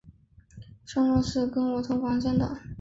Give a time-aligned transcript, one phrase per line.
[0.83, 2.57] 上上次跟我同房间的